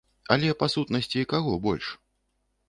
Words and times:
Але 0.35 0.49
па 0.63 0.69
сутнасці 0.75 1.27
каго 1.35 1.53
больш? 1.67 1.93